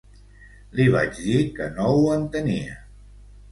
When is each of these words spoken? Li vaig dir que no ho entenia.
Li 0.79 0.87
vaig 0.95 1.19
dir 1.27 1.37
que 1.61 1.69
no 1.77 1.93
ho 1.99 2.01
entenia. 2.17 2.83